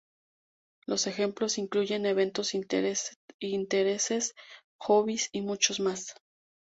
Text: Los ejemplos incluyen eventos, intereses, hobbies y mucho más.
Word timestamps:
Los 0.87 1.05
ejemplos 1.05 1.59
incluyen 1.59 2.07
eventos, 2.07 2.55
intereses, 2.55 4.33
hobbies 4.79 5.29
y 5.31 5.41
mucho 5.43 5.75
más. 5.83 6.15